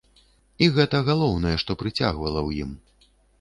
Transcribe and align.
І 0.63 0.69
гэта 0.77 1.01
галоўнае, 1.09 1.51
што 1.65 1.75
прыцягвала 1.83 2.39
ў 2.47 2.49
ім. 2.65 2.71